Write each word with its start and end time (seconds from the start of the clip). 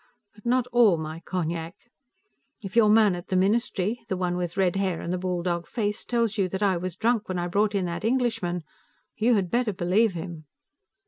But 0.33 0.47
not 0.47 0.65
all 0.71 0.97
my 0.97 1.19
cognac! 1.19 1.75
If 2.63 2.75
your 2.75 2.89
man 2.89 3.13
at 3.13 3.27
the 3.27 3.35
Ministry 3.35 3.99
the 4.07 4.17
one 4.17 4.35
with 4.35 4.57
red 4.57 4.75
hair 4.77 4.99
and 4.99 5.13
the 5.13 5.17
bulldog 5.19 5.67
face 5.67 6.03
tells 6.03 6.39
you 6.39 6.49
that 6.49 6.63
I 6.63 6.75
was 6.75 6.95
drunk 6.95 7.29
when 7.29 7.37
I 7.37 7.45
brought 7.47 7.75
in 7.75 7.85
that 7.85 8.03
Englishman, 8.03 8.63
you 9.15 9.35
had 9.35 9.51
better 9.51 9.73
believe 9.73 10.13
him! 10.13 10.45